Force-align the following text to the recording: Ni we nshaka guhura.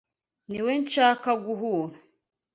Ni 0.49 0.59
we 0.65 0.71
nshaka 0.83 1.29
guhura. 1.45 1.95